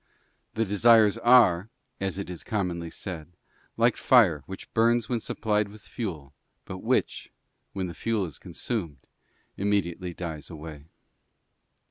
[0.55, 1.69] The desires are,
[1.99, 3.27] as it is commonly said,
[3.77, 6.33] like fire which burns when sup plied with fuel,
[6.65, 7.29] but which,
[7.73, 8.97] when the fuel is consumed,
[9.57, 10.85] im mediately dies away.